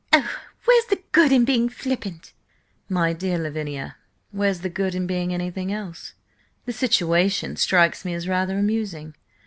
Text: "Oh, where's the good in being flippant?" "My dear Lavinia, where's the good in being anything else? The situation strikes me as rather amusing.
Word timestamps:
"Oh, 0.11 0.27
where's 0.65 0.85
the 0.85 1.03
good 1.11 1.31
in 1.31 1.45
being 1.45 1.69
flippant?" 1.69 2.33
"My 2.89 3.13
dear 3.13 3.37
Lavinia, 3.37 3.97
where's 4.31 4.61
the 4.61 4.67
good 4.69 4.95
in 4.95 5.05
being 5.05 5.31
anything 5.31 5.71
else? 5.71 6.13
The 6.65 6.73
situation 6.73 7.55
strikes 7.55 8.03
me 8.03 8.15
as 8.15 8.27
rather 8.27 8.57
amusing. 8.57 9.13